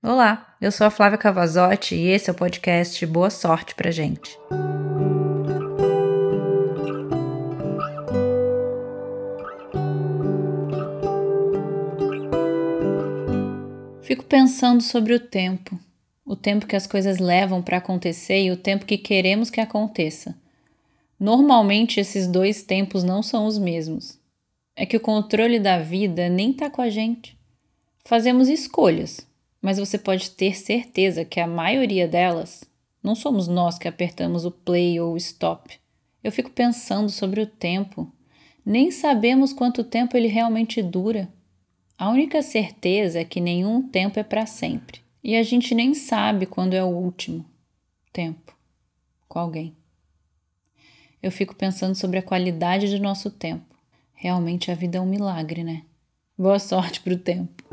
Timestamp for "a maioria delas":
31.40-32.64